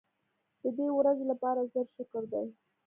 د 0.61 0.63
دې 0.77 0.87
ورځې 0.97 1.25
لپاره 1.31 1.67
زر 1.73 1.85
شکر 1.95 2.23
دی. 2.33 2.45